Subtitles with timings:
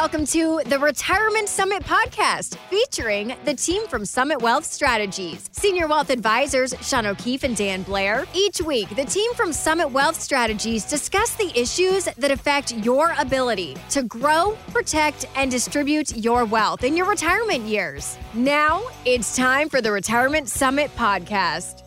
[0.00, 5.50] Welcome to the Retirement Summit podcast featuring the team from Summit Wealth Strategies.
[5.52, 8.24] Senior Wealth Advisors Shawn O'Keefe and Dan Blair.
[8.32, 13.76] Each week, the team from Summit Wealth Strategies discuss the issues that affect your ability
[13.90, 18.16] to grow, protect, and distribute your wealth in your retirement years.
[18.32, 21.82] Now, it's time for the Retirement Summit podcast.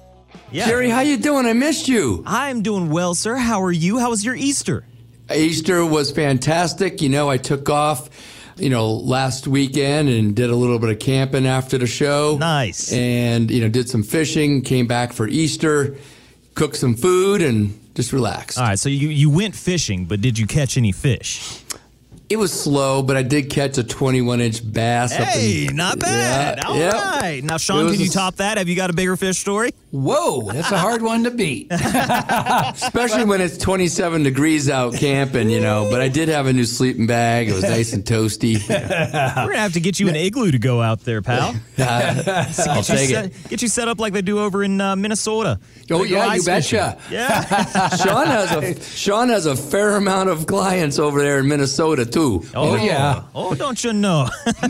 [0.52, 0.68] Yeah.
[0.68, 1.48] Jerry, how you doing?
[1.48, 2.22] I missed you.
[2.28, 3.38] I'm doing well, sir.
[3.38, 3.98] How are you?
[3.98, 4.86] How was your Easter?
[5.36, 7.02] Easter was fantastic.
[7.02, 8.10] You know, I took off,
[8.58, 12.38] you know, last weekend and did a little bit of camping after the show.
[12.40, 12.92] Nice.
[12.92, 15.96] And, you know, did some fishing, came back for Easter,
[16.56, 18.58] cooked some food, and just relaxed.
[18.58, 18.80] All right.
[18.80, 21.63] So you, you went fishing, but did you catch any fish?
[22.34, 25.12] It was slow, but I did catch a 21 inch bass.
[25.12, 26.58] Hey, in, not bad.
[26.58, 27.20] Yeah, All yeah.
[27.20, 27.44] right.
[27.44, 28.58] Now, Shawn, can you top that?
[28.58, 29.76] Have you got a bigger fish story?
[29.92, 31.68] Whoa, that's a hard one to beat.
[31.72, 35.88] Especially when it's 27 degrees out camping, you know.
[35.92, 37.50] But I did have a new sleeping bag.
[37.50, 38.68] It was nice and toasty.
[38.68, 41.54] We're going to have to get you an igloo to go out there, pal.
[41.84, 43.50] Uh, I'll take set, it.
[43.50, 45.60] Get you set up like they do over in uh, Minnesota.
[45.92, 46.98] Oh, yeah, you betcha.
[47.00, 47.14] Fishing.
[47.14, 47.90] Yeah.
[47.90, 52.23] Shawn, has a, Shawn has a fair amount of clients over there in Minnesota, too.
[52.24, 53.24] Oh, oh yeah.
[53.36, 54.30] Oh, don't you know?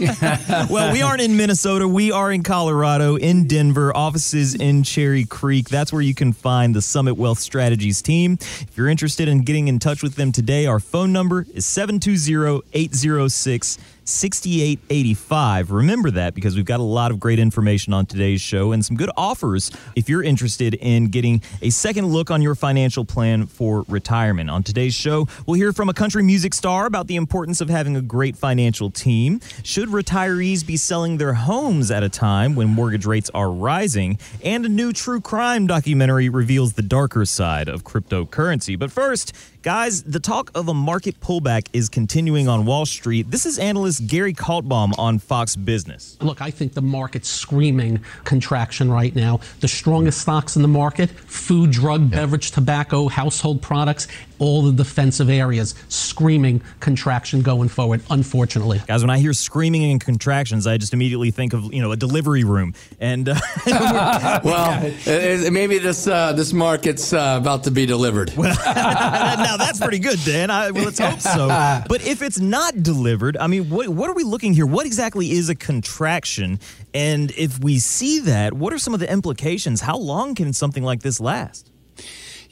[0.70, 1.88] well, we aren't in Minnesota.
[1.88, 5.70] We are in Colorado, in Denver, offices in Cherry Creek.
[5.70, 8.38] That's where you can find the Summit Wealth Strategies team.
[8.42, 12.64] If you're interested in getting in touch with them today, our phone number is 720
[12.74, 15.72] 806 6885.
[15.72, 18.98] Remember that because we've got a lot of great information on today's show and some
[18.98, 23.86] good offers if you're interested in getting a second look on your financial plan for
[23.88, 24.50] retirement.
[24.50, 27.96] On today's show, we'll hear from a country music star about the importance of having
[27.96, 29.40] a great financial team.
[29.64, 34.20] Should retirees be selling their homes at a time when mortgage rates are rising?
[34.44, 38.78] And a new true crime documentary reveals the darker side of cryptocurrency.
[38.78, 43.32] But first, Guys, the talk of a market pullback is continuing on Wall Street.
[43.32, 46.18] This is analyst Gary Kaltbaum on Fox Business.
[46.22, 49.40] Look, I think the market's screaming contraction right now.
[49.60, 54.08] The strongest stocks in the market food, drug, beverage, tobacco, household products,
[54.40, 58.82] all the defensive areas screaming contraction going forward, unfortunately.
[58.88, 61.96] Guys, when I hear screaming and contractions, I just immediately think of, you know, a
[61.96, 62.74] delivery room.
[63.00, 63.36] And uh,
[64.44, 68.34] well, maybe this uh, this market's uh, about to be delivered.
[68.36, 70.50] Well, now that's pretty good, Dan.
[70.50, 71.48] I, well, let's hope so.
[71.88, 74.66] But if it's not delivered, I mean, what, what are we looking here?
[74.66, 76.60] What exactly is a contraction?
[76.94, 79.82] And if we see that, what are some of the implications?
[79.82, 81.72] How long can something like this last?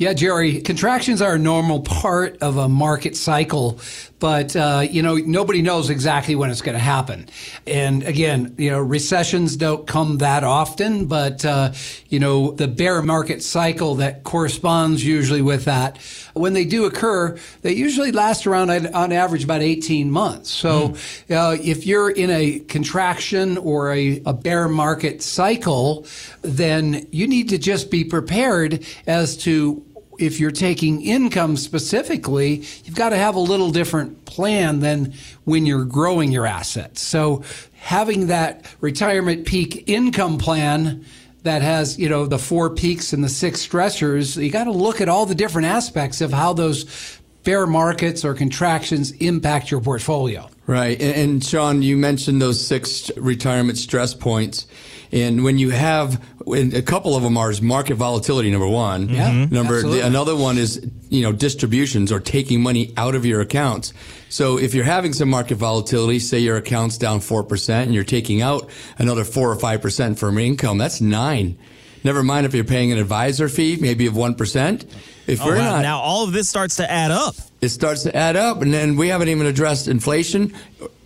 [0.01, 3.79] Yeah, Jerry, contractions are a normal part of a market cycle,
[4.17, 7.29] but uh, you know nobody knows exactly when it's going to happen.
[7.67, 11.73] And again, you know recessions don't come that often, but uh,
[12.09, 15.99] you know the bear market cycle that corresponds usually with that,
[16.33, 20.49] when they do occur, they usually last around on average about 18 months.
[20.49, 21.29] So mm.
[21.29, 26.07] uh, if you're in a contraction or a, a bear market cycle,
[26.41, 29.85] then you need to just be prepared as to
[30.21, 35.65] if you're taking income specifically, you've got to have a little different plan than when
[35.65, 37.01] you're growing your assets.
[37.01, 37.43] So
[37.73, 41.05] having that retirement peak income plan
[41.43, 45.01] that has, you know, the four peaks and the six stressors, you got to look
[45.01, 50.47] at all the different aspects of how those bear markets or contractions impact your portfolio.
[50.67, 51.01] Right.
[51.01, 54.67] And, and Shawn, you mentioned those six retirement stress points.
[55.11, 59.09] And when you have a couple of them are market volatility, number one.
[59.09, 59.29] Yeah.
[59.29, 59.53] Mm-hmm.
[59.53, 63.93] Number the, another one is you know distributions or taking money out of your accounts.
[64.29, 68.03] So if you're having some market volatility, say your account's down four percent, and you're
[68.03, 71.57] taking out another four or five percent from income, that's nine.
[72.03, 74.85] Never mind if you're paying an advisor fee, maybe of one percent.
[75.27, 75.73] If oh, we're wow.
[75.73, 77.35] not now, all of this starts to add up.
[77.59, 80.53] It starts to add up, and then we haven't even addressed inflation,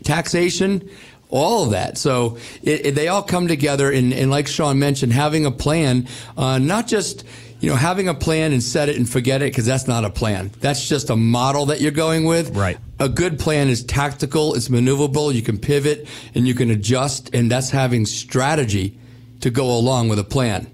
[0.04, 0.90] taxation
[1.30, 1.98] all of that.
[1.98, 6.08] So it, it, they all come together, and, and, like Sean mentioned, having a plan,
[6.38, 7.26] uh, not just
[7.60, 10.10] you know having a plan and set it and forget it because that's not a
[10.10, 10.52] plan.
[10.60, 12.56] That's just a model that you're going with.
[12.56, 12.78] Right.
[13.00, 15.34] A good plan is tactical, it's maneuverable.
[15.34, 18.98] You can pivot and you can adjust, and that's having strategy
[19.42, 20.72] to go along with a plan.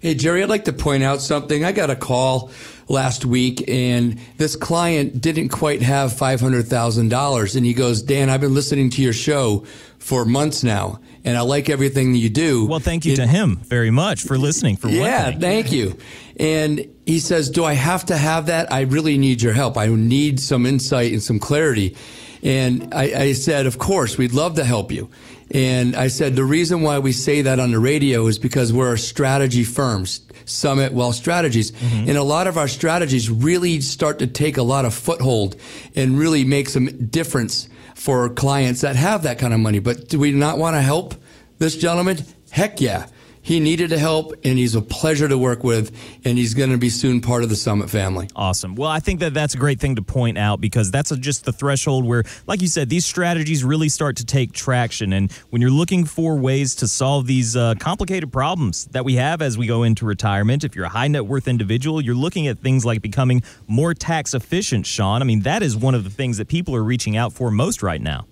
[0.00, 1.64] Hey, Jerry, I'd like to point out something.
[1.64, 2.50] I got a call
[2.88, 7.56] last week and this client didn't quite have $500,000.
[7.56, 9.64] And he goes, Dan, I've been listening to your show
[9.98, 12.66] for months now and I like everything that you do.
[12.66, 15.96] Well, thank you it, to him very much for listening for Yeah, thank you.
[16.38, 18.72] And he says, do I have to have that?
[18.72, 19.78] I really need your help.
[19.78, 21.96] I need some insight and some clarity.
[22.42, 25.08] And I, I said, of course, we'd love to help you.
[25.54, 28.94] And I said, the reason why we say that on the radio is because we're
[28.94, 30.04] a strategy firm,
[30.44, 31.70] Summit Wealth Strategies.
[31.70, 32.08] Mm-hmm.
[32.08, 35.54] And a lot of our strategies really start to take a lot of foothold
[35.94, 39.78] and really make some difference for clients that have that kind of money.
[39.78, 41.14] But do we not want to help
[41.58, 42.18] this gentleman?
[42.50, 43.06] Heck yeah
[43.44, 45.94] he needed help and he's a pleasure to work with
[46.24, 48.28] and he's going to be soon part of the summit family.
[48.34, 48.74] Awesome.
[48.74, 51.44] Well i think that that's a great thing to point out because that's a, just
[51.44, 55.12] the threshold where like you said these strategies really start to take traction.
[55.12, 59.42] And when you're looking for ways to solve these uh, complicated problems that we have
[59.42, 62.58] as we go into retirement if you're a high net worth individual you're looking at
[62.58, 65.20] things like becoming more tax efficient shawn.
[65.20, 67.82] I mean that is one of the things that people are reaching out for most
[67.82, 68.26] right now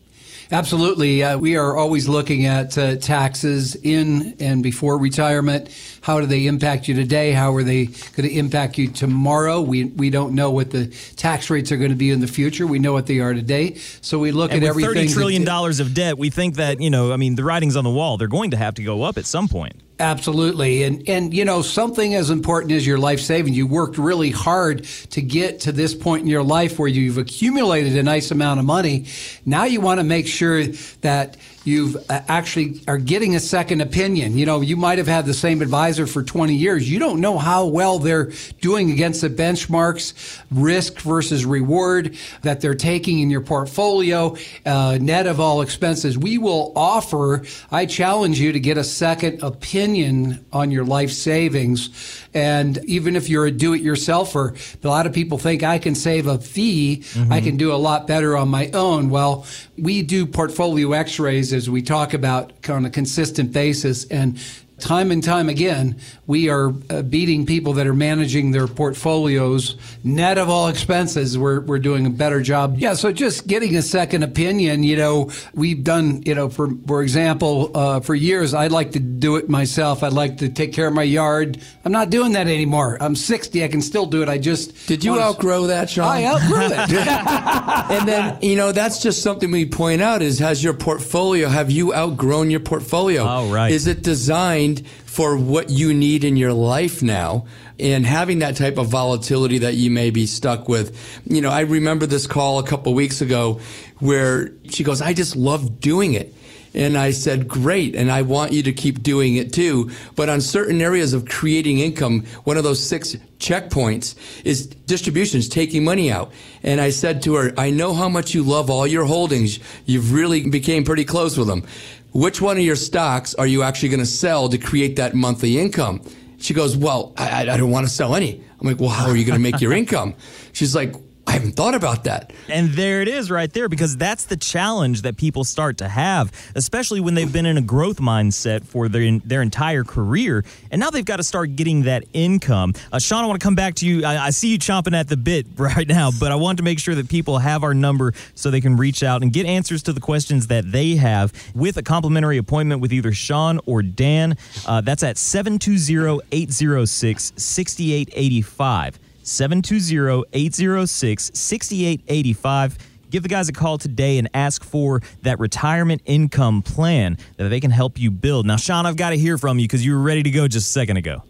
[0.50, 1.22] Absolutely.
[1.22, 5.68] Uh, we are always looking at uh, taxes in and before retirement.
[6.00, 7.32] How do they impact you today?
[7.32, 9.60] How are they going to impact you tomorrow?
[9.60, 12.66] We, we don't know what the tax rates are going to be in the future.
[12.66, 13.74] We know what they are today.
[14.00, 15.06] So we look and at everything.
[15.08, 17.90] $30 trillion of debt, we think that, you know, I mean, the writing's on the
[17.90, 18.16] wall.
[18.16, 19.80] They're going to have to go up at some point.
[20.02, 20.82] Absolutely.
[20.82, 24.82] And and you know, something as important as your life savings, you worked really hard
[25.10, 28.66] to get to this point in your life where you've accumulated a nice amount of
[28.66, 29.06] money.
[29.46, 30.66] Now you want to make sure
[31.02, 34.36] that you've uh, actually are getting a second opinion.
[34.36, 36.90] You know, you might have had the same advisor for 20 years.
[36.90, 42.74] You don't know how well they're doing against the benchmarks, risk versus reward that they're
[42.74, 44.36] taking in your portfolio,
[44.66, 46.18] uh, net of all expenses.
[46.18, 51.90] We will offer, I challenge you to get a second opinion on your life savings.
[52.34, 56.38] And even if you're a do-it-yourselfer, a lot of people think I can save a
[56.38, 57.02] fee.
[57.02, 57.32] Mm-hmm.
[57.32, 59.10] I can do a lot better on my own.
[59.10, 64.04] Well, we do portfolio x-rays as we talk about on a consistent basis.
[64.06, 64.38] And
[64.82, 65.96] time and time again,
[66.26, 71.38] we are uh, beating people that are managing their portfolios net of all expenses.
[71.38, 72.78] We're, we're doing a better job.
[72.78, 77.02] Yeah, so just getting a second opinion, you know, we've done, you know, for, for
[77.02, 80.02] example, uh, for years, I'd like to do it myself.
[80.02, 81.60] I'd like to take care of my yard.
[81.84, 82.98] I'm not doing that anymore.
[83.00, 83.62] I'm 60.
[83.62, 84.28] I can still do it.
[84.28, 84.88] I just.
[84.88, 86.08] Did you outgrow that, Shawn?
[86.08, 86.72] I outgrew it.
[87.98, 91.70] and then, you know, that's just something we point out is has your portfolio, have
[91.70, 93.22] you outgrown your portfolio?
[93.22, 93.70] Oh, right.
[93.70, 97.46] Is it designed designed for what you need in your life now
[97.78, 101.20] and having that type of volatility that you may be stuck with.
[101.26, 103.60] You know, I remember this call a couple weeks ago
[103.98, 106.34] where she goes, I just love doing it.
[106.74, 107.94] And I said, great.
[107.94, 109.90] And I want you to keep doing it too.
[110.16, 114.14] But on certain areas of creating income, one of those six checkpoints
[114.44, 116.32] is distributions, taking money out.
[116.62, 119.58] And I said to her, I know how much you love all your holdings.
[119.84, 121.64] You've really became pretty close with them
[122.12, 125.58] which one of your stocks are you actually going to sell to create that monthly
[125.58, 126.02] income?
[126.38, 128.42] She goes, well, I, I don't want to sell any.
[128.60, 130.14] I'm like, well, how are you going to make your income?
[130.52, 130.94] She's like,
[131.32, 132.30] I haven't thought about that.
[132.50, 136.30] And there it is right there because that's the challenge that people start to have,
[136.54, 140.44] especially when they've been in a growth mindset for their, their entire career.
[140.70, 142.74] And now they've got to start getting that income.
[142.92, 144.04] Uh, Shawn, I want to come back to you.
[144.04, 146.78] I, I, see you chomping at the bit right now, but I want to make
[146.78, 149.94] sure that people have our number so they can reach out and get answers to
[149.94, 154.36] the questions that they have with a complimentary appointment with either Shawn or Dan.
[154.66, 158.98] Uh, that's at 720 806 6885.
[159.22, 162.78] 720 806 6885.
[163.10, 167.60] Give the guys a call today and ask for that retirement income plan that they
[167.60, 168.46] can help you build.
[168.46, 170.68] Now, Shawn, I've got to hear from you because you were ready to go just
[170.68, 171.22] a second ago.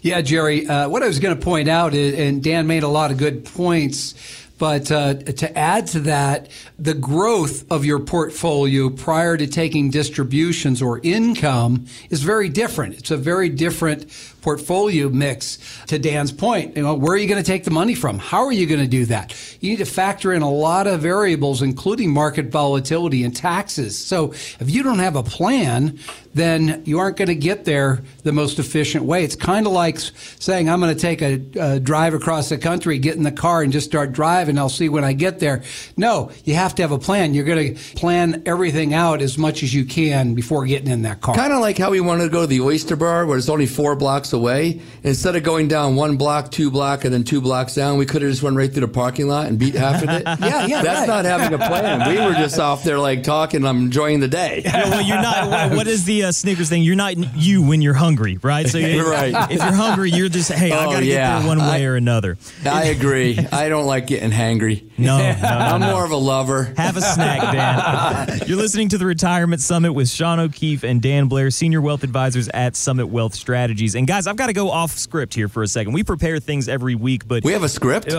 [0.00, 2.88] Yeah, Jerry, uh, what I was going to point out is, and Dan made a
[2.88, 4.14] lot of good points
[4.64, 10.80] But uh, to add to that, the growth of your portfolio prior to taking distributions
[10.80, 12.94] or income is very different.
[12.94, 14.06] It's a very different
[14.40, 15.58] portfolio mix.
[15.88, 18.18] To Dan's point, you know, where are you going to take the money from?
[18.18, 19.34] How are you going to do that?
[19.60, 23.98] You need to factor in a lot of variables, including market volatility and taxes.
[23.98, 25.98] So if you don't have a plan,
[26.34, 29.24] then you aren't going to get there the most efficient way.
[29.24, 32.98] It's kind of like saying, I'm going to take a, a, drive across the country,
[32.98, 34.53] get in the car and just start driving.
[34.58, 35.62] I'll see when I get there.
[35.96, 37.34] No, you have to have a plan.
[37.34, 41.20] You're going to plan everything out as much as you can before getting in that
[41.20, 41.34] car.
[41.34, 43.66] Kind of like how we wanted to go to the Oyster Bar where it's only
[43.66, 44.80] four blocks away.
[45.02, 48.22] Instead of going down one block, two block, and then two blocks down, we could
[48.22, 50.22] have just run right through the parking lot and beat half of it.
[50.40, 50.82] yeah, yeah.
[50.82, 51.06] That's right.
[51.08, 52.08] not having a plan.
[52.08, 53.64] We were just off there like talking.
[53.64, 54.62] I'm enjoying the day.
[54.64, 55.72] Yeah, well, you're not.
[55.76, 56.82] What is the uh, Snickers thing?
[56.82, 58.66] You're not you when you're hungry, right?
[58.68, 59.34] So you're, Right.
[59.50, 61.34] if you're hungry, you're just hey, I Oh, got to yeah.
[61.34, 62.38] get there one way I- or another.
[62.64, 63.38] I agree.
[63.52, 64.90] I don't like getting hangry.
[64.98, 65.92] No, no, no, I'm no.
[65.92, 66.74] more of a lover.
[66.76, 68.40] Have a snack, Dan.
[68.46, 72.48] You're listening to the Retirement Summit with Shawn O'Keefe and Dan Blair, Senior Wealth Advisors
[72.48, 73.94] at Summit Wealth Strategies.
[73.94, 75.92] And guys, I've got to go off script here for a second.
[75.92, 78.12] We prepare things every week, but We have a script.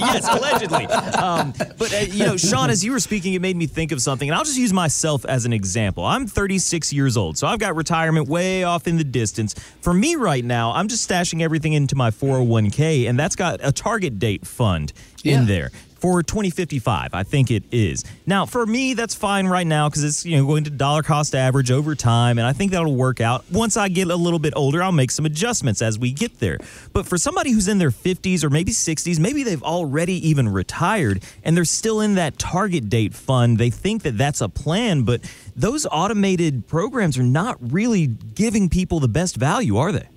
[0.00, 0.86] Yes, allegedly.
[0.86, 4.00] Um, but uh, you know, Shawn, as you were speaking, it made me think of
[4.00, 6.04] something, and I'll just use myself as an example.
[6.04, 9.54] I'm 36 years old, so I've got retirement way off in the distance.
[9.80, 13.72] For me right now, I'm just stashing everything into my 401k, and that's got a
[13.72, 14.92] target date fund
[15.24, 15.70] In there.
[16.00, 18.04] For 2055, I think it is.
[18.24, 21.34] Now, for me, that's fine right now because it's you know going to dollar cost
[21.34, 23.44] average over time, and I think that'll work out.
[23.50, 26.56] Once I get a little bit older, I'll make some adjustments as we get there.
[26.94, 31.22] But for somebody who's in their 50s or maybe 60s, maybe they've already even retired
[31.44, 35.20] and they're still in that target date fund, they think that that's a plan, but
[35.54, 40.08] those automated programs are not really giving people the best value, are they?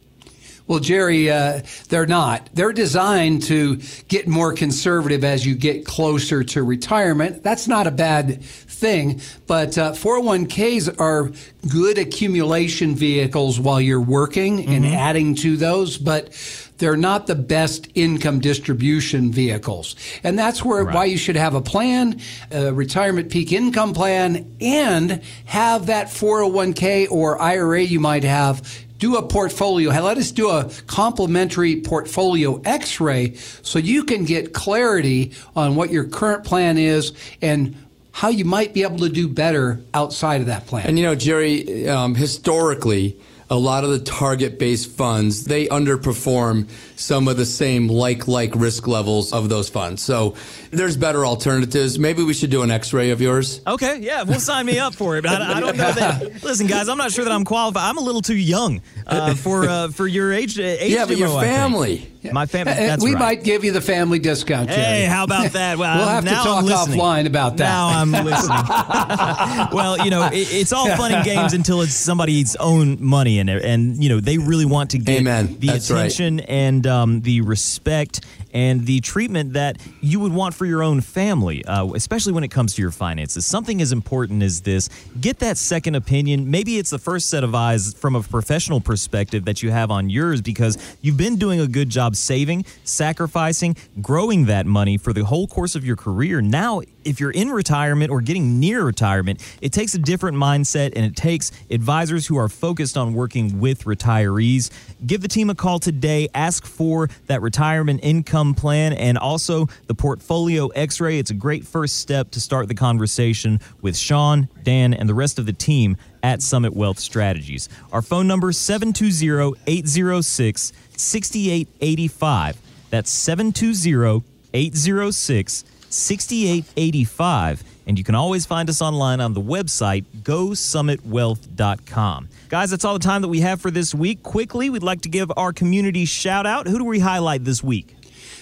[0.66, 2.50] Well, Jerry, uh, they're not.
[2.54, 7.44] They're designed to get more conservative as you get closer to retirement.
[7.44, 11.32] That's not a bad thing, but uh, 401ks are
[11.70, 16.34] good accumulation vehicles while you're working and adding to those, but
[16.78, 19.96] they're not the best income distribution vehicles.
[20.24, 22.20] And that's where why you should have a plan,
[22.52, 29.18] a retirement peak income plan, and have that 401k or IRA you might have do
[29.18, 29.92] a portfolio.
[29.92, 35.92] Let us do a complementary portfolio x ray so you can get clarity on what
[35.92, 37.76] your current plan is and
[38.14, 40.88] how you might be able to do better outside of that plan.
[40.88, 43.20] And you know, Jerry, um, historically,
[43.50, 49.34] a lot of the target-based funds they underperform some of the same like-like risk levels
[49.34, 50.02] of those funds.
[50.02, 50.36] So
[50.72, 51.98] there's better alternatives.
[52.00, 53.62] Maybe we should do an X-ray of yours.
[53.66, 55.24] Okay, yeah, well, sign me up for it.
[55.24, 56.44] But I, I don't know that.
[56.44, 57.84] Listen, guys, I'm not sure that I'm qualified.
[57.84, 60.58] I'm a little too young uh, for uh, for your age.
[60.60, 62.10] age Yeah, but your demo, I family.
[62.32, 62.72] My family.
[62.72, 63.20] Uh, That's we right.
[63.20, 64.82] might give you the family discount, Jerry.
[64.82, 65.78] Hey, how about that?
[65.84, 67.66] Well, We'll have to talk offline about that.
[67.66, 68.58] Now I'm listening.
[69.74, 73.50] well, you know, it, it's all fun and games until it's somebody's own money in
[73.50, 75.58] it, and you know they really want to get Amen.
[75.60, 76.00] the That's right.
[76.00, 78.22] attention and um, the respect
[78.54, 82.50] and the treatment that you would want for your own family, uh, especially when it
[82.50, 83.46] comes to your finances.
[83.46, 86.50] Something as important as this, get that second opinion.
[86.50, 90.10] Maybe it's the first set of eyes from a professional perspective that you have on
[90.10, 95.26] yours because you've been doing a good job saving, sacrificing, growing that money for the
[95.26, 96.42] whole course of your career.
[96.42, 101.04] Now, if you're in retirement or getting near retirement, it takes a different mindset and
[101.04, 104.70] it takes advisors who are focused on working with retirees.
[105.06, 106.30] Give the team a call today.
[106.34, 111.20] Ask for that retirement income plan and also the portfolio x ray.
[111.20, 115.38] It's a great first step to start the conversation with Shawn, Dan, and the rest
[115.38, 117.70] of the team at Summit Wealth Strategies.
[117.92, 122.58] Our phone number 720 806 6885.
[122.90, 124.24] That's 720
[124.54, 127.64] 806 6885.
[127.86, 132.30] And you can always find us online on the website, gosummitwealth.com.
[132.50, 134.24] Guys, that's all the time that we have for this week.
[134.24, 136.68] Quickly, we'd like to give our community shout out.
[136.68, 137.94] Who do we highlight this week?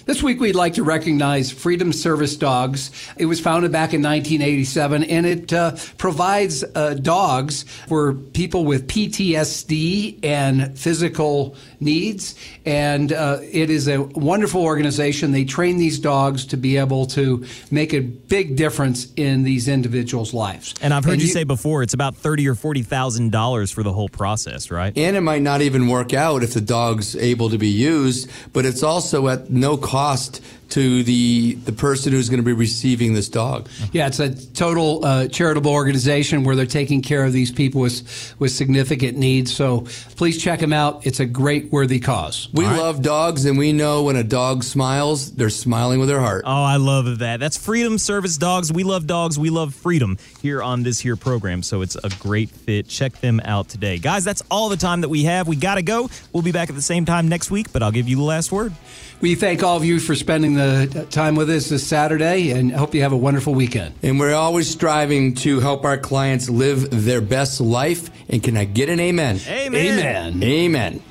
[0.04, 2.90] This week, we'd like to recognize Freedom Service Dogs.
[3.18, 8.88] It was founded back in 1987, and it uh, provides uh, dogs for people with
[8.88, 12.36] PTSD and physical needs.
[12.66, 15.32] And uh, it is a wonderful organization.
[15.32, 20.34] They train these dogs to be able to make a big difference in these individuals'
[20.34, 20.74] lives.
[20.82, 23.94] And I've heard you, say before it's about thirty or forty thousand dollars for the
[23.94, 24.96] whole process, right?
[24.98, 28.66] And it might not even work out if the dog's able to be used, but
[28.66, 33.28] it's also at no cost to the the person who's going to be receiving this
[33.28, 33.68] dog.
[33.92, 38.36] Yeah, it's a total uh, charitable organization where they're taking care of these people with
[38.40, 39.54] with significant needs.
[39.54, 39.82] So
[40.16, 41.06] please check them out.
[41.06, 42.50] It's a great worthy cause.
[42.54, 46.44] We love dogs, and we know when a dog smiles, they're smiling with their heart.
[46.46, 47.40] Oh, I love that.
[47.40, 48.72] That's Freedom Service Dogs.
[48.72, 49.40] We love dogs.
[49.40, 51.64] We love freedom here on this here program.
[51.64, 52.88] So it's a great fit.
[52.88, 53.98] Check them out today.
[53.98, 55.48] Guys, that's all the time that we have.
[55.48, 56.10] We got to go.
[56.34, 58.52] We'll be back at the same time next week, but I'll give you the last
[58.52, 58.74] word.
[59.22, 62.96] We thank all of you for spending the time with us this Saturday and hope
[62.96, 63.94] you have a wonderful weekend.
[64.02, 68.10] And we're always striving to help our clients live their best life.
[68.30, 69.40] And can I get an amen?
[69.48, 70.00] Amen.
[70.00, 70.44] Amen.
[70.44, 71.04] Amen.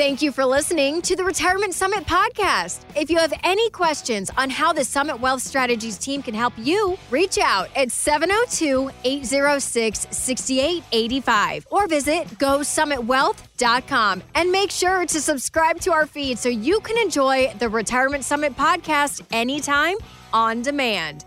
[0.00, 2.80] Thank you for listening to the Retirement Summit podcast.
[2.96, 6.96] If you have any questions on how the Summit Wealth Strategies team can help you,
[7.10, 15.92] reach out at 702 806 6885 or visit GoSummitWealth.com and make sure to subscribe to
[15.92, 19.96] our feed so you can enjoy the Retirement Summit podcast anytime
[20.32, 21.26] on demand.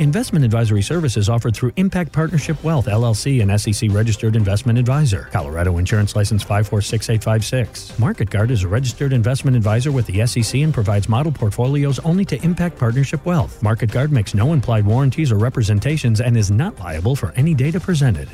[0.00, 5.28] Investment advisory services offered through Impact Partnership Wealth, LLC, an SEC registered investment advisor.
[5.30, 7.98] Colorado Insurance License 546856.
[7.98, 12.24] Market Guard is a registered investment advisor with the SEC and provides model portfolios only
[12.24, 13.62] to Impact Partnership Wealth.
[13.62, 17.78] Market Guard makes no implied warranties or representations and is not liable for any data
[17.78, 18.30] presented.